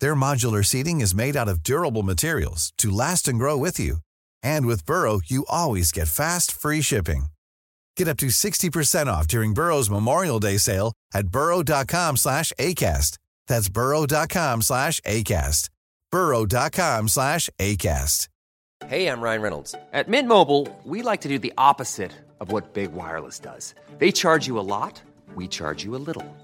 [0.00, 3.98] Their modular seating is made out of durable materials to last and grow with you.
[4.42, 7.26] And with Burrow, you always get fast, free shipping.
[7.96, 13.18] Get up to 60% off during Burrow's Memorial Day sale at burrow.com slash ACAST.
[13.46, 15.68] That's burrow.com slash ACAST.
[16.10, 18.28] burrow.com slash ACAST.
[18.86, 19.74] Hey, I'm Ryan Reynolds.
[19.94, 23.74] At Mint Mobile, we like to do the opposite of what Big Wireless does.
[23.98, 25.00] They charge you a lot,
[25.34, 26.26] we charge you a little.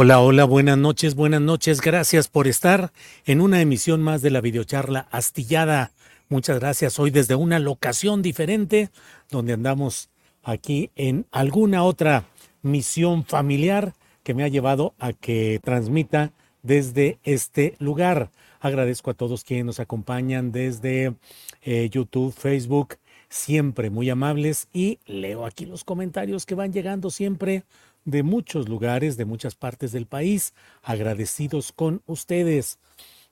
[0.00, 1.80] Hola, hola, buenas noches, buenas noches.
[1.80, 2.92] Gracias por estar
[3.26, 5.90] en una emisión más de la videocharla astillada.
[6.28, 7.00] Muchas gracias.
[7.00, 8.90] Hoy desde una locación diferente
[9.28, 10.08] donde andamos
[10.44, 12.26] aquí en alguna otra
[12.62, 16.30] misión familiar que me ha llevado a que transmita
[16.62, 18.30] desde este lugar.
[18.60, 21.16] Agradezco a todos quienes nos acompañan desde
[21.62, 27.64] eh, YouTube, Facebook, siempre muy amables y leo aquí los comentarios que van llegando siempre
[28.08, 32.78] de muchos lugares, de muchas partes del país, agradecidos con ustedes.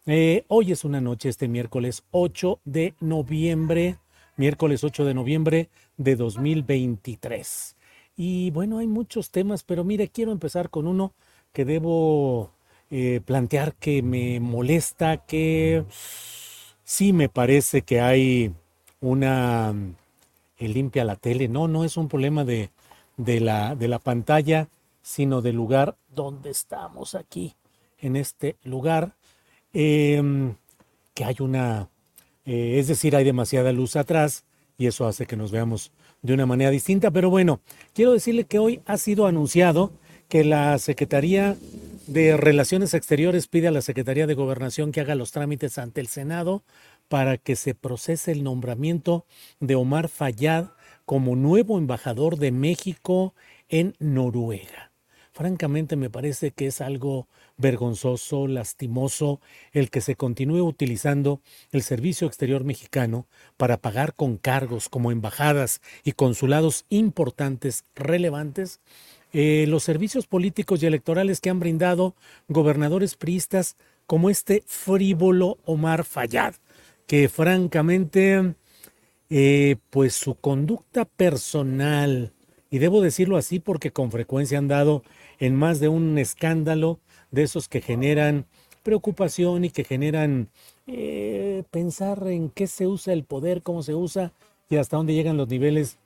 [0.04, 3.96] Eh, hoy es una noche, este miércoles 8 de noviembre,
[4.36, 7.74] miércoles 8 de noviembre de 2023.
[8.18, 11.14] Y bueno, hay muchos temas, pero mire, quiero empezar con uno
[11.54, 12.50] que debo
[12.90, 15.84] eh, plantear que me molesta, que
[16.84, 18.52] sí me parece que hay
[19.00, 19.74] una
[20.58, 21.48] eh, limpia la tele.
[21.48, 22.70] No, no es un problema de,
[23.16, 24.68] de, la, de la pantalla,
[25.02, 27.54] sino del lugar donde estamos aquí,
[27.98, 29.14] en este lugar,
[29.72, 30.54] em,
[31.14, 31.88] que hay una,
[32.44, 34.44] eh, es decir, hay demasiada luz atrás
[34.78, 37.10] y eso hace que nos veamos de una manera distinta.
[37.10, 37.60] Pero bueno,
[37.94, 39.92] quiero decirle que hoy ha sido anunciado
[40.28, 41.56] que la Secretaría
[42.06, 46.08] de Relaciones Exteriores pide a la Secretaría de Gobernación que haga los trámites ante el
[46.08, 46.62] Senado
[47.08, 49.24] para que se procese el nombramiento
[49.60, 50.70] de Omar Fayad
[51.06, 53.34] como nuevo embajador de México
[53.68, 54.90] en Noruega.
[55.32, 57.28] Francamente me parece que es algo
[57.58, 59.40] vergonzoso, lastimoso,
[59.72, 61.40] el que se continúe utilizando
[61.72, 68.80] el Servicio Exterior Mexicano para pagar con cargos como embajadas y consulados importantes, relevantes,
[69.32, 72.14] eh, los servicios políticos y electorales que han brindado
[72.48, 76.54] gobernadores priistas como este frívolo Omar Fayad,
[77.06, 78.54] que francamente,
[79.30, 82.32] eh, pues su conducta personal,
[82.70, 85.02] y debo decirlo así porque con frecuencia han dado
[85.38, 87.00] en más de un escándalo
[87.30, 88.46] de esos que generan
[88.82, 90.48] preocupación y que generan
[90.86, 94.32] eh, pensar en qué se usa el poder, cómo se usa
[94.68, 95.96] y hasta dónde llegan los niveles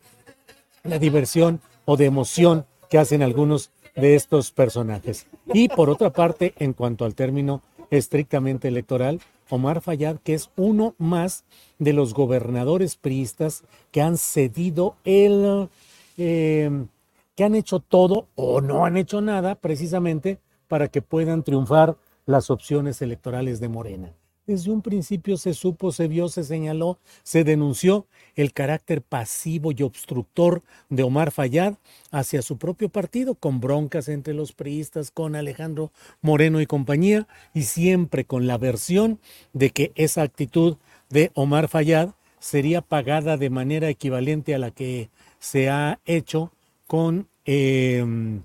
[0.85, 5.27] de diversión o de emoción que hacen algunos de estos personajes.
[5.53, 10.95] Y por otra parte, en cuanto al término estrictamente electoral, Omar Fayad, que es uno
[10.99, 11.45] más
[11.79, 15.69] de los gobernadores priistas que han cedido el,
[16.17, 16.87] eh,
[17.35, 20.39] que han hecho todo o no han hecho nada precisamente
[20.69, 21.97] para que puedan triunfar
[22.27, 24.15] las opciones electorales de Morena.
[24.47, 29.83] Desde un principio se supo, se vio, se señaló, se denunció el carácter pasivo y
[29.83, 31.75] obstructor de Omar Fayad
[32.11, 35.93] hacia su propio partido, con broncas entre los priistas, con Alejandro
[36.23, 39.21] Moreno y compañía, y siempre con la versión
[39.53, 40.79] de que esa actitud
[41.11, 46.51] de Omar Fayad sería pagada de manera equivalente a la que se ha hecho
[46.87, 48.43] con, em,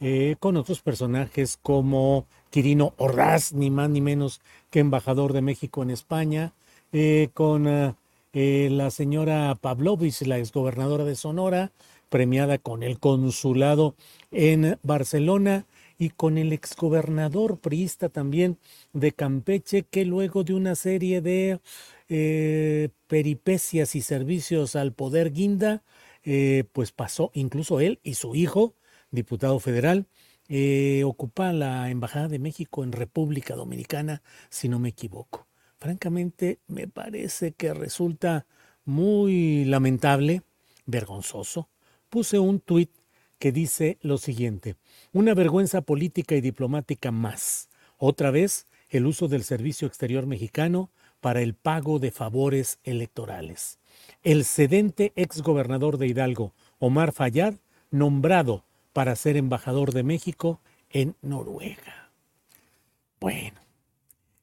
[0.00, 4.40] eh, con otros personajes como Quirino Ordaz, ni más ni menos
[4.70, 6.52] que embajador de México en España,
[6.92, 11.72] eh, con eh, la señora Pavlovich, la exgobernadora de Sonora,
[12.08, 13.94] premiada con el consulado
[14.30, 15.66] en Barcelona,
[15.98, 18.56] y con el exgobernador priista también
[18.94, 21.60] de Campeche, que luego de una serie de
[22.08, 25.82] eh, peripecias y servicios al poder guinda,
[26.72, 28.72] pues pasó incluso él y su hijo,
[29.10, 30.06] diputado federal,
[30.52, 35.46] eh, ocupa la Embajada de México en República Dominicana, si no me equivoco.
[35.78, 38.46] Francamente, me parece que resulta
[38.84, 40.42] muy lamentable,
[40.86, 41.68] vergonzoso,
[42.08, 42.90] puse un tuit
[43.38, 44.74] que dice lo siguiente,
[45.12, 47.68] una vergüenza política y diplomática más.
[47.96, 53.78] Otra vez, el uso del Servicio Exterior Mexicano para el pago de favores electorales.
[54.24, 57.54] El sedente exgobernador de Hidalgo, Omar Fayad,
[57.92, 60.60] nombrado para ser embajador de México
[60.90, 62.10] en Noruega.
[63.20, 63.60] Bueno,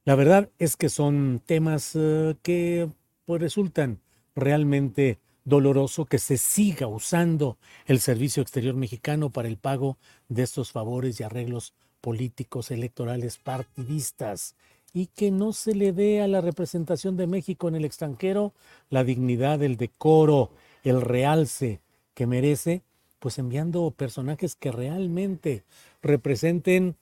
[0.05, 2.89] la verdad es que son temas eh, que
[3.25, 3.99] pues, resultan
[4.35, 9.97] realmente doloroso que se siga usando el Servicio Exterior Mexicano para el pago
[10.27, 14.55] de estos favores y arreglos políticos electorales partidistas
[14.93, 18.53] y que no se le dé a la representación de México en el extranjero
[18.89, 20.51] la dignidad, el decoro,
[20.83, 21.81] el realce
[22.13, 22.83] que merece,
[23.19, 25.63] pues enviando personajes que realmente
[26.01, 26.95] representen,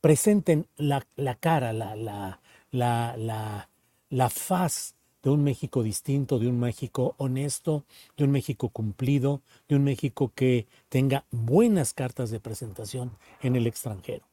[0.00, 1.04] presenten la,
[1.40, 2.40] cara, la, la,
[2.70, 3.68] la,
[4.08, 7.84] la faz de un México distinto, de un México honesto,
[8.16, 13.10] de un México cumplido, de un México que tenga buenas cartas de presentación
[13.42, 14.24] en el extranjero.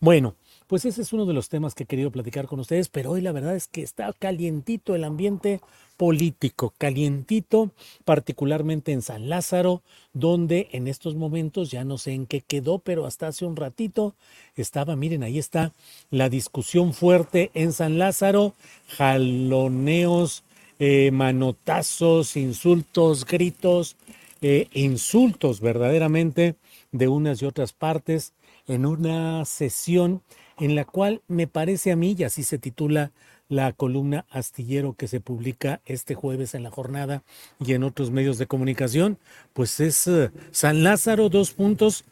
[0.00, 0.36] Bueno,
[0.68, 3.22] pues ese es uno de los temas que he querido platicar con ustedes, pero hoy
[3.22, 5.60] la verdad es que está calientito el ambiente
[5.96, 7.70] político, calientito,
[8.04, 9.82] particularmente en San Lázaro,
[10.12, 14.14] donde en estos momentos ya no sé en qué quedó, pero hasta hace un ratito
[14.54, 15.72] estaba, miren, ahí está
[16.10, 18.54] la discusión fuerte en San Lázaro,
[18.88, 20.44] jaloneos,
[20.78, 23.96] eh, manotazos, insultos, gritos,
[24.42, 26.54] eh, insultos verdaderamente
[26.92, 28.34] de unas y otras partes
[28.68, 30.22] en una sesión
[30.58, 33.12] en la cual me parece a mí, y así se titula
[33.48, 37.22] la columna astillero que se publica este jueves en la jornada
[37.64, 39.18] y en otros medios de comunicación,
[39.54, 42.04] pues es eh, San Lázaro, dos puntos,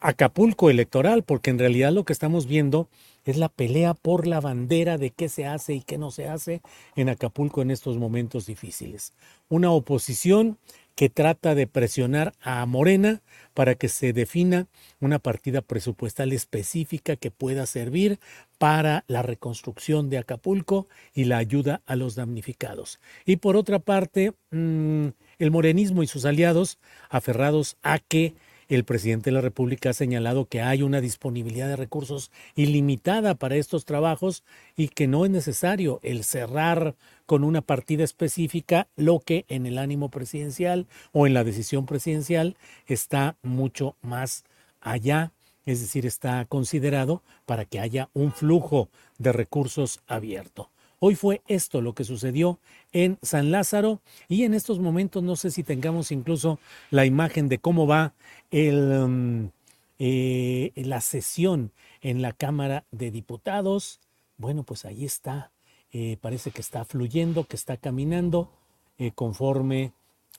[0.00, 2.88] Acapulco electoral, porque en realidad lo que estamos viendo
[3.24, 6.60] es la pelea por la bandera de qué se hace y qué no se hace
[6.94, 9.14] en Acapulco en estos momentos difíciles.
[9.48, 10.58] Una oposición
[10.94, 14.68] que trata de presionar a Morena para que se defina
[15.00, 18.20] una partida presupuestal específica que pueda servir
[18.58, 23.00] para la reconstrucción de Acapulco y la ayuda a los damnificados.
[23.24, 25.08] Y por otra parte, mm,
[25.38, 26.78] el morenismo y sus aliados
[27.10, 28.34] aferrados a que
[28.68, 33.56] el presidente de la República ha señalado que hay una disponibilidad de recursos ilimitada para
[33.56, 34.42] estos trabajos
[34.76, 39.78] y que no es necesario el cerrar con una partida específica lo que en el
[39.78, 42.56] ánimo presidencial o en la decisión presidencial
[42.86, 44.44] está mucho más
[44.80, 45.32] allá,
[45.66, 48.88] es decir, está considerado para que haya un flujo
[49.18, 50.70] de recursos abierto.
[51.00, 52.58] Hoy fue esto lo que sucedió
[52.92, 56.58] en San Lázaro y en estos momentos no sé si tengamos incluso
[56.90, 58.14] la imagen de cómo va
[58.50, 59.50] el, mm,
[59.98, 64.00] eh, la sesión en la Cámara de Diputados.
[64.38, 65.50] Bueno, pues ahí está.
[65.96, 68.50] Eh, parece que está fluyendo, que está caminando
[68.98, 69.92] eh, conforme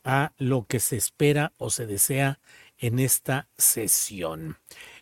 [0.03, 2.39] a lo que se espera o se desea
[2.77, 4.57] en esta sesión.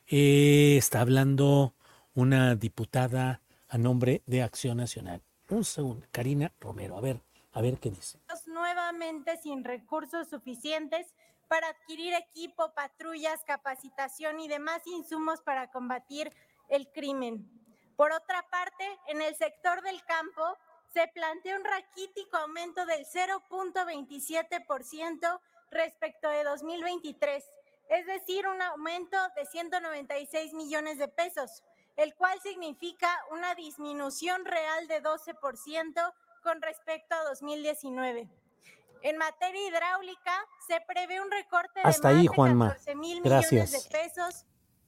[0.06, 1.74] está hablando
[2.14, 5.24] una diputada a nombre de Acción Nacional.
[5.50, 7.20] Un segundo, Karina Romero, a ver,
[7.54, 8.20] a ver qué dice.
[8.46, 11.08] Nuevamente sin recursos suficientes
[11.48, 16.32] para adquirir equipo, patrullas, capacitación y demás insumos para combatir
[16.70, 17.50] el crimen.
[17.96, 20.58] Por otra parte, en el sector del campo
[20.94, 25.40] se plantea un raquítico aumento del 0.27%
[25.72, 27.44] respecto de 2023,
[27.90, 31.64] es decir, un aumento de 196 millones de pesos
[31.98, 38.28] el cual significa una disminución real de 12% con respecto a 2019.
[39.04, 40.34] En materia hidráulica
[40.68, 42.70] se prevé un recorte de Hasta más ahí, de Juanma.
[42.70, 44.46] 14 mil millones de pesos.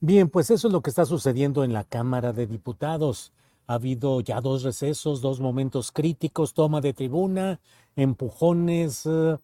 [0.07, 3.33] Bien, pues eso es lo que está sucediendo en la Cámara de Diputados.
[3.65, 7.59] Ha habido ya dos recesos, dos momentos críticos, toma de tribuna,
[7.95, 9.39] empujones, eh,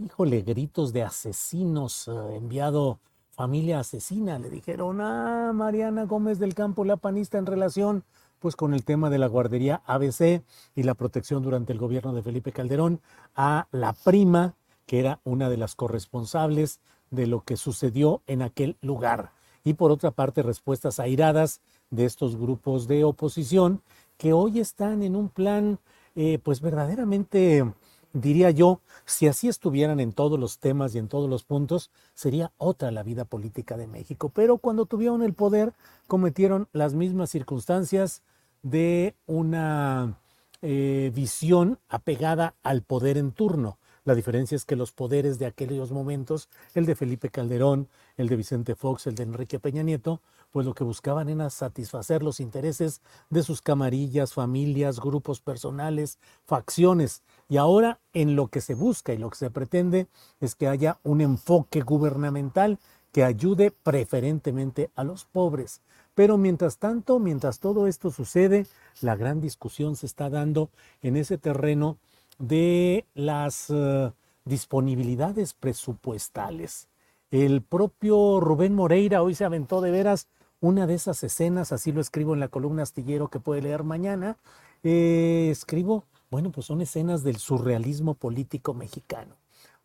[0.00, 2.98] híjole, gritos de asesinos eh, enviado
[3.30, 8.02] familia asesina, le dijeron a Mariana Gómez del Campo, la panista, en relación
[8.40, 10.42] pues con el tema de la guardería ABC
[10.74, 13.00] y la protección durante el gobierno de Felipe Calderón,
[13.36, 16.80] a la prima, que era una de las corresponsables
[17.12, 19.38] de lo que sucedió en aquel lugar.
[19.64, 23.82] Y por otra parte, respuestas airadas de estos grupos de oposición
[24.16, 25.78] que hoy están en un plan,
[26.14, 27.64] eh, pues verdaderamente
[28.12, 32.52] diría yo, si así estuvieran en todos los temas y en todos los puntos, sería
[32.58, 34.30] otra la vida política de México.
[34.34, 35.74] Pero cuando tuvieron el poder,
[36.06, 38.22] cometieron las mismas circunstancias
[38.62, 40.18] de una
[40.62, 45.92] eh, visión apegada al poder en turno, La diferencia es que los poderes de aquellos
[45.92, 50.66] momentos, el de Felipe Calderón, el de Vicente Fox, el de Enrique Peña Nieto, pues
[50.66, 57.22] lo que buscaban era satisfacer los intereses de sus camarillas, familias, grupos personales, facciones.
[57.48, 60.08] Y ahora en lo que se busca y lo que se pretende
[60.40, 62.78] es que haya un enfoque gubernamental
[63.12, 65.82] que ayude preferentemente a los pobres.
[66.14, 68.66] Pero mientras tanto, mientras todo esto sucede,
[69.00, 70.70] la gran discusión se está dando
[71.02, 71.98] en ese terreno
[72.40, 74.12] de las uh,
[74.44, 76.88] disponibilidades presupuestales.
[77.30, 80.26] El propio Rubén Moreira hoy se aventó de veras
[80.60, 84.36] una de esas escenas, así lo escribo en la columna astillero que puede leer mañana,
[84.82, 89.36] eh, escribo, bueno, pues son escenas del surrealismo político mexicano.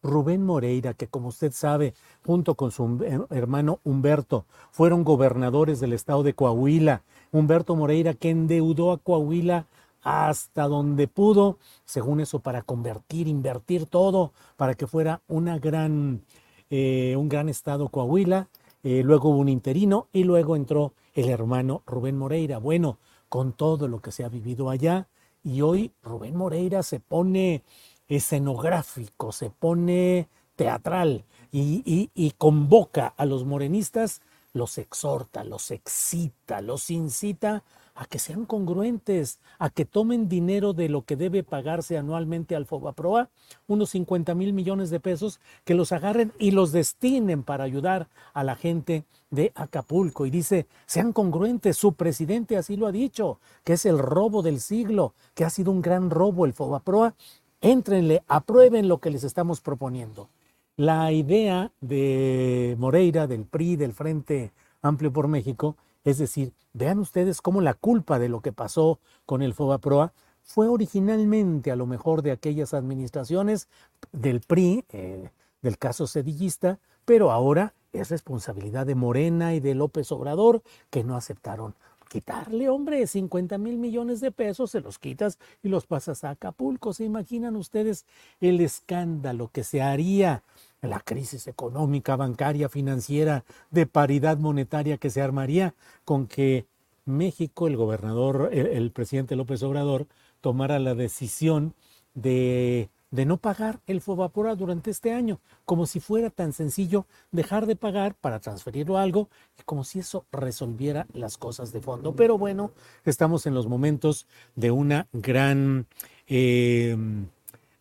[0.04, 1.94] Rubén Moreira, que como usted sabe,
[2.26, 3.00] junto con su
[3.32, 7.02] hermano Humberto, fueron gobernadores del estado de Coahuila.
[7.32, 9.66] Humberto Moreira, que endeudó a Coahuila
[10.06, 16.22] hasta donde pudo, según eso, para convertir, invertir todo, para que fuera una gran,
[16.70, 18.48] eh, un gran estado Coahuila.
[18.84, 22.60] Eh, luego hubo un interino y luego entró el hermano Rubén Moreira.
[22.60, 25.08] Bueno, con todo lo que se ha vivido allá,
[25.44, 27.64] y hoy Rubén Moreira se pone
[28.08, 34.22] escenográfico, se pone teatral y, y, convoca a los morenistas,
[34.54, 37.64] los exhorta, los excita, los incita
[37.96, 42.66] a que sean congruentes, a que tomen dinero de lo que debe pagarse anualmente al
[42.66, 43.30] Fobaproa,
[43.68, 48.44] unos 50 mil millones de pesos, que los agarren y los destinen para ayudar a
[48.44, 50.26] la gente de Acapulco.
[50.26, 54.60] Y dice, sean congruentes, su presidente así lo ha dicho, que es el robo del
[54.60, 57.16] siglo, que ha sido un gran robo el Fobaproa.
[57.62, 60.30] Éntrenle, aprueben lo que les estamos proponiendo.
[60.76, 67.42] La idea de Moreira, del PRI, del Frente Amplio por México, es decir, vean ustedes
[67.42, 72.22] cómo la culpa de lo que pasó con el FOBAPROA fue originalmente a lo mejor
[72.22, 73.68] de aquellas administraciones
[74.12, 75.32] del PRI, eh,
[75.62, 81.16] del caso sedillista, pero ahora es responsabilidad de Morena y de López Obrador que no
[81.16, 81.74] aceptaron
[82.08, 86.94] quitarle, hombre, 50 mil millones de pesos, se los quitas y los pasas a Acapulco.
[86.94, 88.06] ¿Se imaginan ustedes
[88.40, 90.44] el escándalo que se haría
[90.86, 96.66] la crisis económica, bancaria, financiera, de paridad monetaria que se armaría con que
[97.06, 100.08] México, el gobernador, el, presidente López Obrador,
[100.42, 101.74] tomara la decisión
[102.16, 107.68] de, de, no pagar el Fobapora durante este año, como si fuera tan sencillo dejar
[107.68, 112.16] de pagar para transferirlo a algo, y como si eso resolviera las cosas de fondo.
[112.16, 112.72] Pero bueno,
[113.06, 115.86] estamos en los momentos de una gran...
[116.28, 116.98] Eh,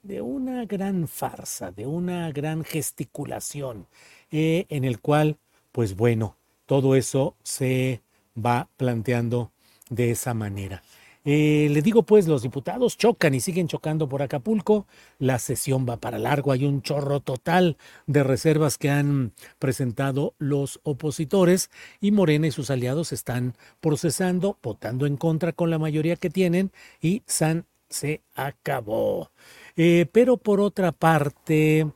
[0.04, 3.86] de una gran farsa, de una gran gesticulación,
[4.30, 5.38] eh, en el cual,
[5.72, 8.02] pues bueno, todo eso se
[8.36, 9.50] va planteando
[9.90, 10.82] de esa manera.
[11.26, 14.86] Eh, le digo pues, los diputados chocan y siguen chocando por Acapulco.
[15.18, 16.52] La sesión va para largo.
[16.52, 21.70] Hay un chorro total de reservas que han presentado los opositores
[22.02, 26.72] y Morena y sus aliados están procesando, votando en contra con la mayoría que tienen
[27.00, 29.30] y San se acabó.
[29.76, 31.86] Eh, pero por otra parte,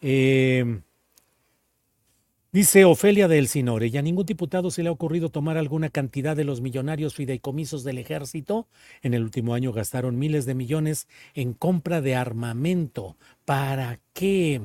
[0.00, 0.80] eh,
[2.52, 6.36] dice Ofelia del Sinore, ¿y a ningún diputado se le ha ocurrido tomar alguna cantidad
[6.36, 8.68] de los millonarios fideicomisos del ejército?
[9.02, 13.16] En el último año gastaron miles de millones en compra de armamento.
[13.44, 14.62] ¿Para qué?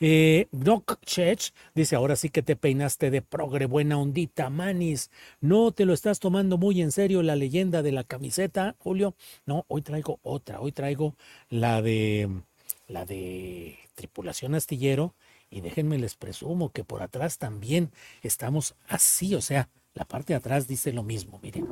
[0.00, 5.10] Eh, Doc Chech dice, ahora sí que te peinaste de progre, buena ondita, manis.
[5.40, 9.14] No te lo estás tomando muy en serio la leyenda de la camiseta, Julio.
[9.46, 11.14] No, hoy traigo otra, hoy traigo
[11.48, 12.28] la de
[12.88, 15.14] la de tripulación astillero
[15.50, 17.90] y déjenme les presumo que por atrás también
[18.22, 21.66] estamos así, o sea, la parte de atrás dice lo mismo, miren.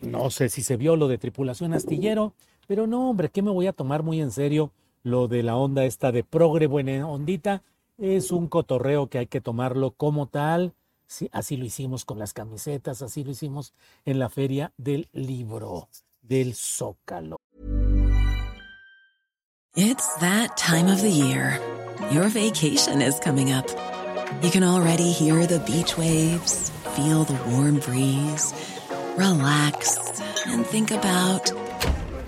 [0.00, 2.34] No sé si se vio lo de tripulación astillero,
[2.66, 5.84] pero no, hombre, ¿qué me voy a tomar muy en serio lo de la onda
[5.84, 7.62] esta de progre buena ondita?
[7.96, 10.74] Es un cotorreo que hay que tomarlo como tal.
[11.06, 13.72] Sí, así lo hicimos con las camisetas, así lo hicimos
[14.04, 15.88] en la feria del libro
[16.22, 17.38] del Zócalo.
[19.74, 21.60] It's that time of the year.
[22.12, 23.66] Your vacation is coming up.
[24.42, 28.52] You can already hear the beach waves, feel the warm breeze.
[29.18, 31.52] Relax, and think about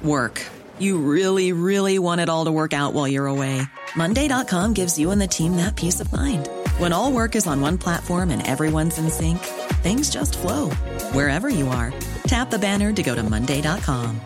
[0.02, 0.44] work.
[0.78, 3.62] You really, really want it all to work out while you're away.
[3.94, 6.49] Monday.com gives you and the team that peace of mind.
[6.78, 9.38] When all work is on one platform and everyone's in sync,
[9.82, 10.70] things just flow
[11.12, 11.92] wherever you are.
[12.25, 14.20] Tap the banner to go to Monday.com.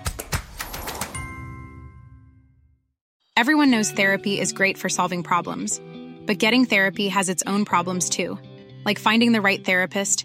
[3.36, 5.80] Everyone knows therapy is great for solving problems,
[6.24, 8.38] but getting therapy has its own problems too,
[8.84, 10.24] like finding the right therapist,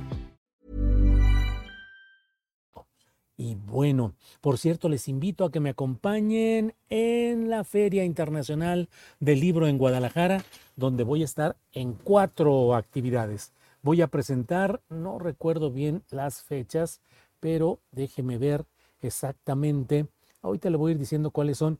[3.41, 8.87] Y bueno, por cierto, les invito a que me acompañen en la Feria Internacional
[9.19, 10.43] del Libro en Guadalajara,
[10.75, 13.51] donde voy a estar en cuatro actividades.
[13.81, 17.01] Voy a presentar, no recuerdo bien las fechas,
[17.39, 18.65] pero déjeme ver
[19.01, 20.05] exactamente.
[20.43, 21.79] Ahorita le voy a ir diciendo cuáles son.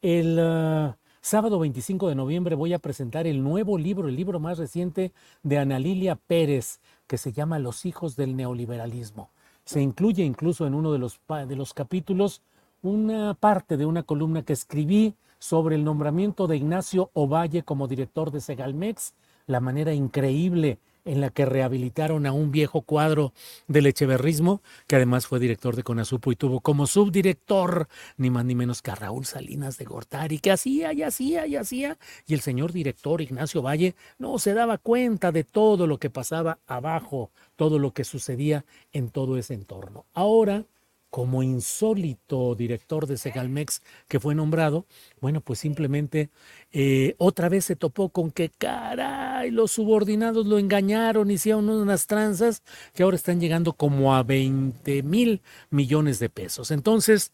[0.00, 4.56] El uh, sábado 25 de noviembre voy a presentar el nuevo libro, el libro más
[4.56, 9.28] reciente de Ana Lilia Pérez, que se llama Los hijos del neoliberalismo.
[9.72, 12.42] Se incluye incluso en uno de los, de los capítulos
[12.82, 18.30] una parte de una columna que escribí sobre el nombramiento de Ignacio Ovalle como director
[18.30, 19.14] de Segalmex,
[19.46, 23.32] la manera increíble en la que rehabilitaron a un viejo cuadro
[23.66, 28.54] del echeverrismo, que además fue director de Conasupo y tuvo como subdirector ni más ni
[28.54, 32.40] menos que a Raúl Salinas de Gortari, que hacía y hacía y hacía, y el
[32.40, 37.78] señor director Ignacio Valle no se daba cuenta de todo lo que pasaba abajo, todo
[37.78, 40.06] lo que sucedía en todo ese entorno.
[40.14, 40.64] Ahora,
[41.12, 44.86] como insólito director de Segalmex que fue nombrado,
[45.20, 46.30] bueno, pues simplemente
[46.72, 52.62] eh, otra vez se topó con que, caray, los subordinados lo engañaron, hicieron unas tranzas
[52.94, 56.70] que ahora están llegando como a 20 mil millones de pesos.
[56.70, 57.30] Entonces,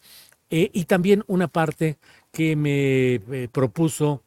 [0.49, 1.99] eh, y también una parte
[2.33, 4.23] que me eh, propuso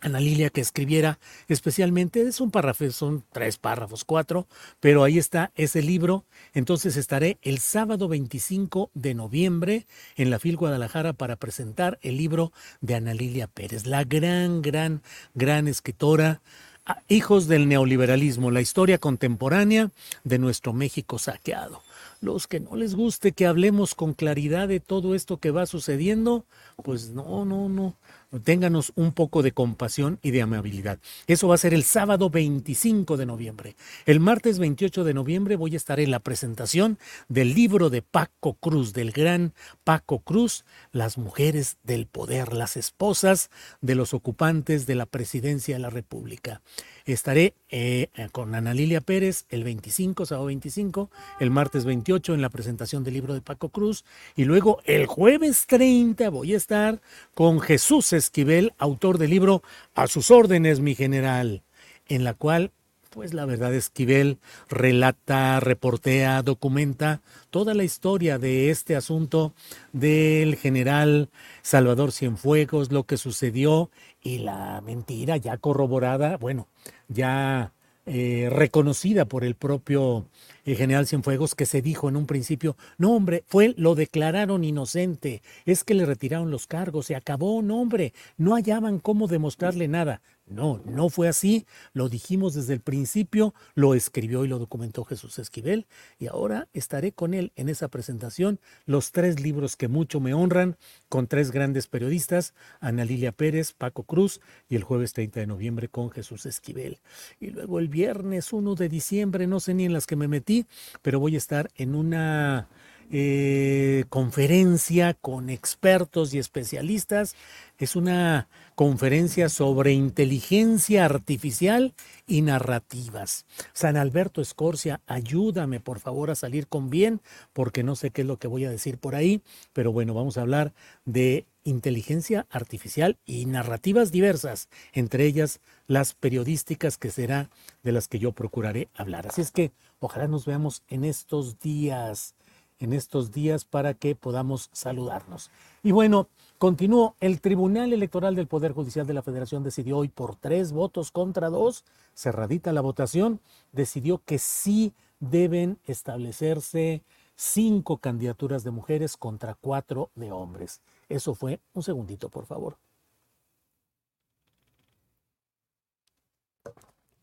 [0.00, 4.46] Ana Lilia que escribiera especialmente, es un párrafo, son tres párrafos, cuatro,
[4.80, 6.24] pero ahí está ese libro.
[6.52, 9.86] Entonces estaré el sábado 25 de noviembre
[10.16, 15.02] en la FIL Guadalajara para presentar el libro de Ana Lilia Pérez, la gran, gran,
[15.34, 16.42] gran escritora.
[16.86, 19.90] Ah, Hijos del neoliberalismo, la historia contemporánea
[20.22, 21.80] de nuestro México saqueado
[22.24, 26.44] los que no les guste que hablemos con claridad de todo esto que va sucediendo,
[26.82, 27.96] pues no, no, no.
[28.42, 30.98] Ténganos un poco de compasión y de amabilidad.
[31.26, 33.76] Eso va a ser el sábado 25 de noviembre.
[34.06, 36.98] El martes 28 de noviembre voy a estar en la presentación
[37.28, 39.52] del libro de Paco Cruz, del gran
[39.84, 45.80] Paco Cruz, Las mujeres del poder, las esposas de los ocupantes de la presidencia de
[45.80, 46.62] la República.
[47.04, 52.48] Estaré eh, con Ana Lilia Pérez el 25, sábado 25, el martes 28 en la
[52.48, 54.04] presentación del libro de Paco Cruz
[54.34, 57.02] y luego el jueves 30 voy a estar
[57.34, 59.62] con Jesús Esquivel, autor del libro
[59.94, 61.62] A sus órdenes, mi general,
[62.08, 62.72] en la cual
[63.14, 69.54] pues la verdad Esquivel relata, reportea, documenta toda la historia de este asunto
[69.92, 71.30] del general
[71.62, 76.66] Salvador Cienfuegos, lo que sucedió y la mentira ya corroborada, bueno,
[77.06, 77.72] ya
[78.06, 80.26] eh, reconocida por el propio
[80.64, 85.42] eh, general Cienfuegos, que se dijo en un principio, no hombre, fue, lo declararon inocente,
[85.64, 90.22] es que le retiraron los cargos, se acabó, no hombre, no hallaban cómo demostrarle nada.
[90.46, 95.38] No, no fue así, lo dijimos desde el principio, lo escribió y lo documentó Jesús
[95.38, 95.86] Esquivel
[96.18, 100.76] y ahora estaré con él en esa presentación, los tres libros que mucho me honran,
[101.08, 105.88] con tres grandes periodistas, Ana Lilia Pérez, Paco Cruz y el jueves 30 de noviembre
[105.88, 107.00] con Jesús Esquivel.
[107.40, 110.66] Y luego el viernes 1 de diciembre, no sé ni en las que me metí,
[111.00, 112.68] pero voy a estar en una
[113.10, 117.34] eh, conferencia con expertos y especialistas.
[117.78, 121.94] Es una conferencia sobre inteligencia artificial
[122.26, 123.46] y narrativas.
[123.72, 127.20] San Alberto Escorcia, ayúdame por favor a salir con bien,
[127.52, 130.36] porque no sé qué es lo que voy a decir por ahí, pero bueno, vamos
[130.36, 130.72] a hablar
[131.04, 137.50] de inteligencia artificial y narrativas diversas, entre ellas las periodísticas que será
[137.82, 139.26] de las que yo procuraré hablar.
[139.28, 142.34] Así es que ojalá nos veamos en estos días
[142.78, 145.50] en estos días para que podamos saludarnos.
[145.82, 147.14] Y bueno, continúo.
[147.20, 151.50] El Tribunal Electoral del Poder Judicial de la Federación decidió hoy por tres votos contra
[151.50, 151.84] dos,
[152.14, 153.40] cerradita la votación,
[153.72, 157.02] decidió que sí deben establecerse
[157.36, 160.80] cinco candidaturas de mujeres contra cuatro de hombres.
[161.08, 162.76] Eso fue, un segundito, por favor.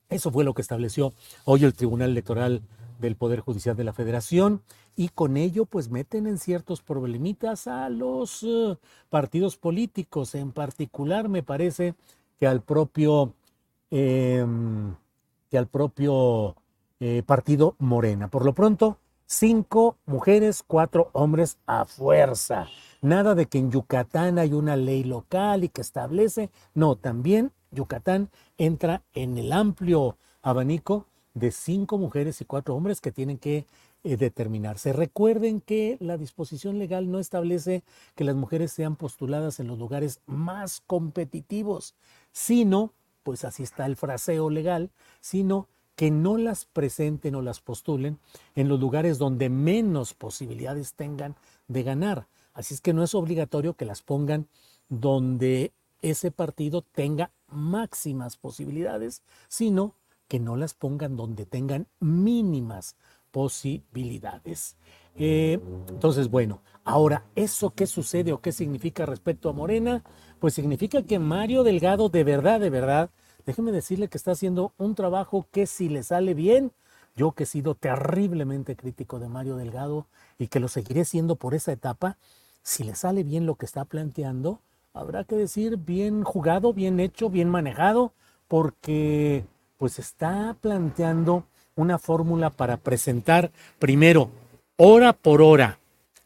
[0.09, 1.13] Eso fue lo que estableció
[1.45, 2.61] hoy el Tribunal Electoral
[3.01, 4.61] del Poder Judicial de la Federación
[4.95, 8.77] y con ello pues meten en ciertos problemitas a los uh,
[9.09, 11.95] partidos políticos, en particular me parece
[12.39, 13.33] que al propio,
[13.89, 14.45] eh,
[15.49, 16.55] que al propio
[16.99, 18.29] eh, partido Morena.
[18.29, 22.67] Por lo pronto, cinco mujeres, cuatro hombres a fuerza.
[23.01, 28.29] Nada de que en Yucatán hay una ley local y que establece, no, también Yucatán
[28.57, 33.65] entra en el amplio abanico de cinco mujeres y cuatro hombres que tienen que
[34.03, 34.93] eh, determinarse.
[34.93, 37.83] Recuerden que la disposición legal no establece
[38.15, 41.95] que las mujeres sean postuladas en los lugares más competitivos,
[42.31, 48.17] sino, pues así está el fraseo legal, sino que no las presenten o las postulen
[48.55, 51.35] en los lugares donde menos posibilidades tengan
[51.67, 52.27] de ganar.
[52.53, 54.47] Así es que no es obligatorio que las pongan
[54.89, 59.93] donde ese partido tenga máximas posibilidades, sino
[60.31, 62.95] que no las pongan donde tengan mínimas
[63.31, 64.77] posibilidades.
[65.17, 70.05] Eh, entonces, bueno, ahora, ¿eso qué sucede o qué significa respecto a Morena?
[70.39, 73.09] Pues significa que Mario Delgado de verdad, de verdad,
[73.45, 76.71] déjeme decirle que está haciendo un trabajo que si le sale bien,
[77.13, 80.07] yo que he sido terriblemente crítico de Mario Delgado
[80.39, 82.17] y que lo seguiré siendo por esa etapa,
[82.63, 84.61] si le sale bien lo que está planteando,
[84.93, 88.13] habrá que decir bien jugado, bien hecho, bien manejado,
[88.47, 89.45] porque
[89.81, 94.29] pues está planteando una fórmula para presentar primero,
[94.77, 95.79] hora por hora,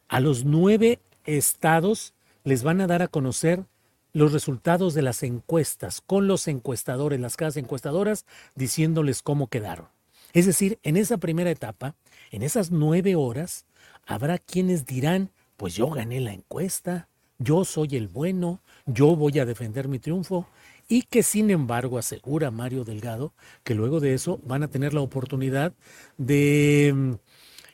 [0.09, 2.13] a los nueve estados
[2.43, 3.63] les van a dar a conocer
[4.11, 9.87] los resultados de las encuestas con los encuestadores, las casas encuestadoras, diciéndoles cómo quedaron.
[10.33, 11.95] Es decir, en esa primera etapa,
[12.31, 13.63] en esas nueve horas,
[14.05, 19.45] habrá quienes dirán, pues yo gané la encuesta, yo soy el bueno, yo voy a
[19.45, 20.45] defender mi triunfo,
[20.87, 25.01] y que sin embargo asegura Mario Delgado que luego de eso van a tener la
[25.01, 25.73] oportunidad
[26.17, 27.17] de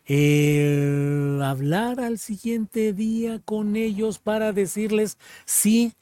[0.06, 5.94] eh, hablar al siguiente día con ellos para decirles si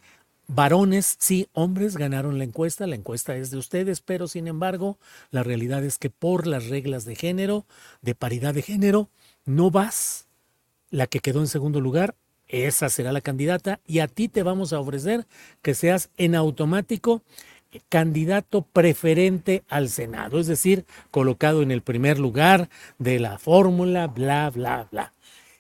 [0.48, 4.98] varones, sí, hombres ganaron la encuesta, la encuesta es de ustedes, pero sin embargo
[5.30, 7.66] la realidad es que por las reglas de género,
[8.02, 9.10] de paridad de género,
[9.46, 10.28] no vas
[10.90, 12.16] la que quedó en segundo lugar
[12.50, 15.26] esa será la candidata y a ti te vamos a ofrecer
[15.62, 17.22] que seas en automático
[17.88, 24.50] candidato preferente al Senado, es decir, colocado en el primer lugar de la fórmula, bla,
[24.50, 25.14] bla, bla.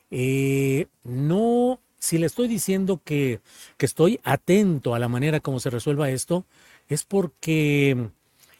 [0.09, 3.41] Eh, no, si le estoy diciendo que,
[3.77, 6.45] que, estoy atento a la manera como se resuelva esto,
[6.87, 8.09] es porque,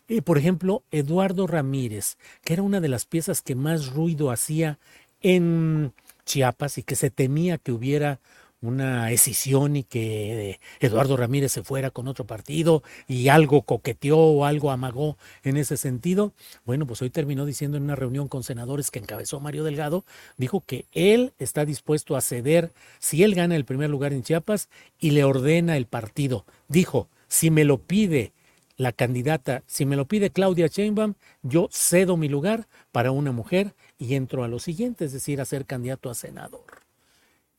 [0.08, 4.78] eh, por ejemplo, Eduardo Ramírez, que era una de las piezas que más ruido hacía
[5.22, 5.92] en
[6.30, 8.20] Chiapas y que se temía que hubiera
[8.62, 14.46] una escisión y que Eduardo Ramírez se fuera con otro partido y algo coqueteó o
[14.46, 16.34] algo amagó en ese sentido.
[16.66, 20.06] Bueno, pues hoy terminó diciendo en una reunión con senadores que encabezó Mario Delgado,
[20.38, 24.70] dijo que él está dispuesto a ceder si él gana el primer lugar en Chiapas
[25.00, 26.46] y le ordena el partido.
[26.68, 28.34] Dijo, si me lo pide
[28.76, 33.74] la candidata, si me lo pide Claudia Sheinbaum, yo cedo mi lugar para una mujer
[34.00, 36.82] y entro a lo siguiente, es decir, a ser candidato a senador,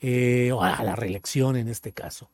[0.00, 2.30] eh, o a la reelección en este caso.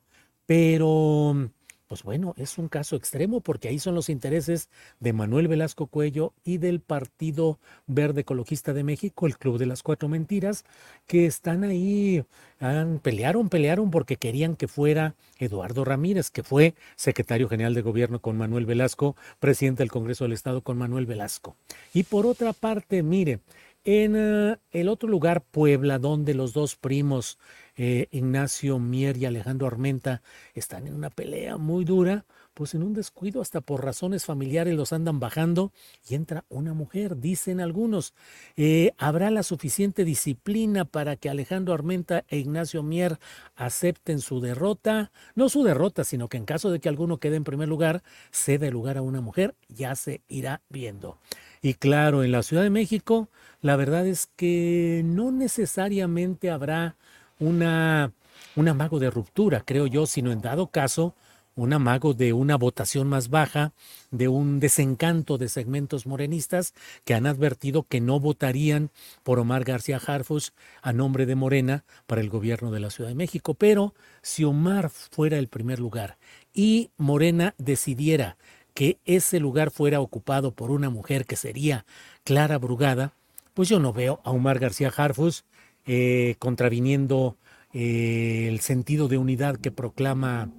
[0.47, 1.51] Pero,
[1.89, 6.33] pues bueno, es un caso extremo porque ahí son los intereses de Manuel Velasco Cuello
[6.45, 10.65] y del Partido Verde Ecologista de México, el Club de las Cuatro Mentiras,
[11.09, 12.25] que están ahí,
[12.61, 18.21] han, pelearon, pelearon porque querían que fuera Eduardo Ramírez, que fue secretario general de gobierno
[18.21, 21.57] con Manuel Velasco, presidente del Congreso del Estado con Manuel Velasco.
[21.93, 23.41] Y por otra parte, mire,
[23.87, 27.39] en eh, el otro lugar, Puebla, donde los dos primos,
[27.77, 30.23] eh, Ignacio Mier y Alejandro Armenta,
[30.55, 34.93] están en una pelea muy dura, pues en un descuido, hasta por razones familiares, los
[34.93, 35.73] andan bajando
[36.09, 38.13] y entra una mujer, dicen algunos.
[38.57, 43.21] Eh, ¿Habrá la suficiente disciplina para que Alejandro Armenta e Ignacio Mier
[43.55, 45.13] acepten su derrota?
[45.37, 48.67] No su derrota, sino que en caso de que alguno quede en primer lugar, ceda
[48.67, 51.19] el lugar a una mujer, ya se irá viendo.
[51.67, 53.29] Y claro, en la Ciudad de México,
[53.61, 56.95] la verdad es que no necesariamente habrá
[57.41, 58.13] una,
[58.55, 61.17] un amago de ruptura, creo yo, sino en dado caso
[61.57, 63.73] un amago de una votación más baja,
[64.13, 66.73] de un desencanto de segmentos morenistas
[67.05, 68.91] que han advertido que no votarían
[69.25, 70.53] por Omar García Harfus
[70.83, 73.55] a nombre de Morena para el gobierno de la Ciudad de México.
[73.55, 76.17] Pero si Omar fuera el primer lugar
[76.55, 78.37] y Morena decidiera
[78.77, 81.87] que ese lugar fuera ocupado por una mujer que sería
[82.25, 83.15] Clara Brugada,
[83.55, 85.47] pues yo no veo a Omar García Harfus
[85.87, 87.39] eh, contraviniendo
[87.73, 90.51] eh, el sentido de unidad que proclama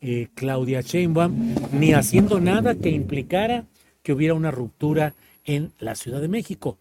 [0.00, 3.66] eh, Claudia Sheinbaum, ni haciendo nada que implicara
[4.02, 5.12] que hubiera una ruptura
[5.44, 6.78] en la Ciudad de México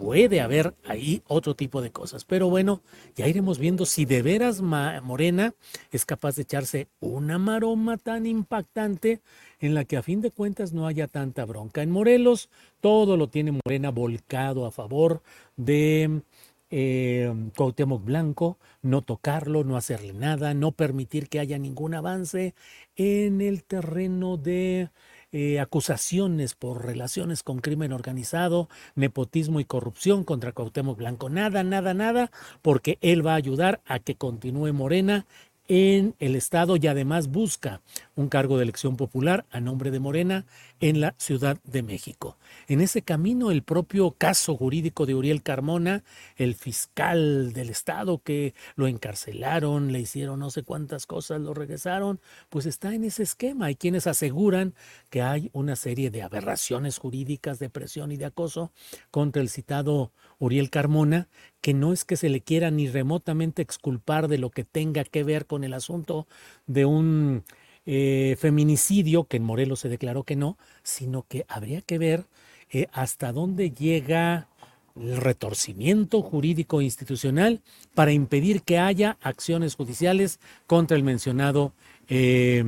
[0.00, 2.24] puede haber ahí otro tipo de cosas.
[2.24, 2.80] Pero bueno,
[3.16, 5.54] ya iremos viendo si de veras Morena
[5.92, 9.20] es capaz de echarse una maroma tan impactante
[9.60, 11.82] en la que a fin de cuentas no haya tanta bronca.
[11.82, 12.48] En Morelos
[12.80, 15.22] todo lo tiene Morena volcado a favor
[15.56, 16.22] de
[16.70, 22.54] eh, Cuauhtémoc Blanco, no tocarlo, no hacerle nada, no permitir que haya ningún avance
[22.96, 24.88] en el terreno de
[25.32, 31.30] eh, acusaciones por relaciones con crimen organizado, nepotismo y corrupción contra Cuauhtémoc Blanco.
[31.30, 32.30] Nada, nada, nada,
[32.62, 35.26] porque él va a ayudar a que continúe Morena
[35.68, 37.80] en el Estado y además busca
[38.16, 40.44] un cargo de elección popular a nombre de Morena
[40.80, 42.38] en la Ciudad de México.
[42.66, 46.02] En ese camino, el propio caso jurídico de Uriel Carmona,
[46.36, 52.20] el fiscal del Estado que lo encarcelaron, le hicieron no sé cuántas cosas, lo regresaron,
[52.48, 53.66] pues está en ese esquema.
[53.66, 54.74] Hay quienes aseguran
[55.10, 58.72] que hay una serie de aberraciones jurídicas de presión y de acoso
[59.10, 61.28] contra el citado Uriel Carmona,
[61.60, 65.24] que no es que se le quiera ni remotamente exculpar de lo que tenga que
[65.24, 66.26] ver con el asunto
[66.66, 67.44] de un
[67.86, 72.26] eh, feminicidio, que en Morelos se declaró que no, sino que habría que ver
[72.70, 74.48] eh, hasta dónde llega
[74.96, 77.60] el retorcimiento jurídico institucional
[77.94, 81.72] para impedir que haya acciones judiciales contra el mencionado
[82.08, 82.64] eh,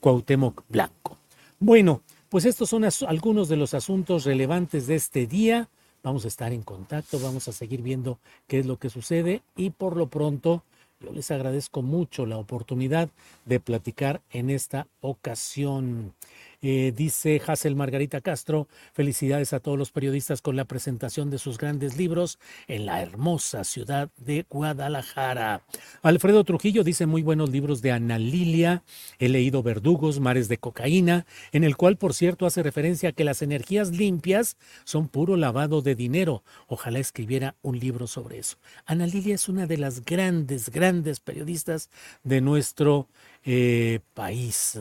[0.00, 1.18] Cuauhtémoc Blanco.
[1.58, 5.68] Bueno, pues estos son algunos de los asuntos relevantes de este día.
[6.02, 9.70] Vamos a estar en contacto, vamos a seguir viendo qué es lo que sucede y
[9.70, 10.64] por lo pronto
[11.02, 13.08] yo les agradezco mucho la oportunidad
[13.44, 16.14] de platicar en esta ocasión.
[16.64, 21.58] Eh, dice Hazel Margarita Castro, felicidades a todos los periodistas con la presentación de sus
[21.58, 25.62] grandes libros en la hermosa ciudad de Guadalajara.
[26.02, 28.84] Alfredo Trujillo dice muy buenos libros de Ana Lilia,
[29.18, 33.24] he leído Verdugos, Mares de Cocaína, en el cual por cierto hace referencia a que
[33.24, 36.44] las energías limpias son puro lavado de dinero.
[36.68, 38.58] Ojalá escribiera un libro sobre eso.
[38.86, 41.90] Ana Lilia es una de las grandes, grandes periodistas
[42.22, 43.08] de nuestro
[43.44, 44.78] eh, país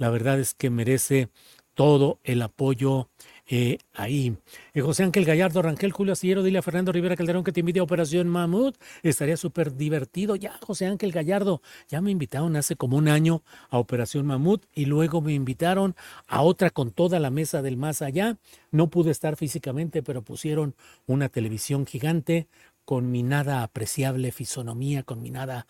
[0.00, 1.28] la verdad es que merece
[1.74, 3.10] todo el apoyo
[3.46, 4.36] eh, ahí.
[4.74, 7.80] Eh, José Ángel Gallardo, Rangel Julio Astillero, dile a Fernando Rivera Calderón que te invite
[7.80, 8.76] a Operación Mamut.
[9.02, 10.36] Estaría súper divertido.
[10.36, 14.86] Ya, José Ángel Gallardo, ya me invitaron hace como un año a Operación Mamut y
[14.86, 15.94] luego me invitaron
[16.28, 18.38] a otra con toda la mesa del más allá.
[18.70, 20.74] No pude estar físicamente, pero pusieron
[21.06, 22.46] una televisión gigante
[22.90, 25.68] con mi nada apreciable fisonomía, con mi nada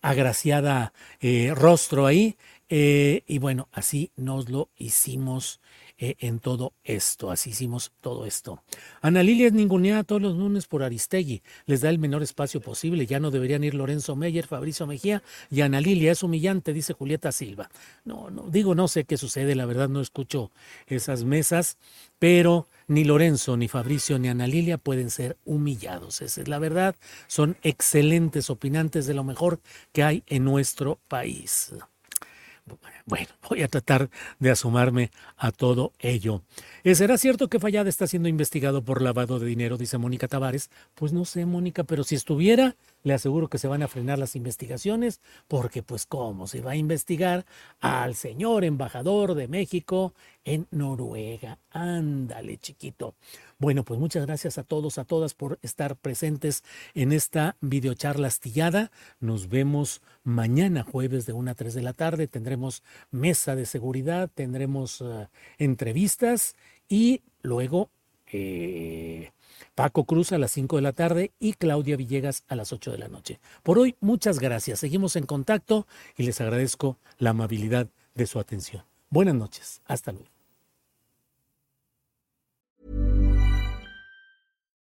[0.00, 2.36] agraciada eh, rostro ahí.
[2.68, 5.60] Eh, y bueno, así nos lo hicimos
[6.02, 8.62] eh, en todo esto, así hicimos todo esto.
[9.02, 13.04] Ana Lilia es ninguneada todos los lunes por Aristegui, les da el menor espacio posible,
[13.04, 17.32] ya no deberían ir Lorenzo Meyer, Fabricio Mejía y Ana Lilia, es humillante, dice Julieta
[17.32, 17.68] Silva.
[18.06, 20.50] No, no, digo, no sé qué sucede, la verdad no escucho
[20.86, 21.76] esas mesas,
[22.18, 26.22] pero ni Lorenzo, ni Fabricio, ni Ana Lilia pueden ser humillados.
[26.22, 26.96] Esa es la verdad.
[27.26, 29.60] Son excelentes opinantes de lo mejor
[29.92, 31.74] que hay en nuestro país.
[32.64, 32.96] Bueno,
[33.48, 36.42] voy a tratar de asomarme a todo ello.
[36.84, 39.76] Eh, ¿Será cierto que Fallada está siendo investigado por lavado de dinero?
[39.76, 40.70] Dice Mónica Tavares.
[40.94, 44.36] Pues no sé, Mónica, pero si estuviera, le aseguro que se van a frenar las
[44.36, 47.44] investigaciones, porque pues cómo se va a investigar
[47.80, 51.58] al señor embajador de México en Noruega.
[51.70, 53.14] Ándale, chiquito.
[53.58, 58.90] Bueno, pues muchas gracias a todos, a todas por estar presentes en esta videocharla astillada.
[59.20, 62.26] Nos vemos mañana jueves de 1 a 3 de la tarde.
[62.26, 66.56] Tendremos mesa de seguridad, tendremos eh, entrevistas
[66.88, 67.90] y luego...
[68.32, 69.32] Eh,
[69.74, 72.98] Paco Cruz a las 5 de la tarde y Claudia Villegas a las 8 de
[72.98, 73.40] la noche.
[73.62, 74.80] Por hoy, muchas gracias.
[74.80, 75.86] Seguimos en contacto
[76.16, 78.84] y les agradezco la amabilidad de su atención.
[79.10, 79.82] Buenas noches.
[79.86, 80.39] Hasta luego.